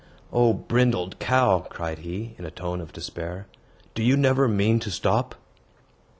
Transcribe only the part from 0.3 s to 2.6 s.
"O brindled cow," cried he, in a